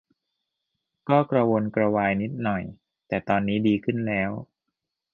[1.09, 2.63] ก็กระวนกระวายนิดหน่อย
[3.07, 4.31] แต่ตอนนี้ดีขึ้นแล้ว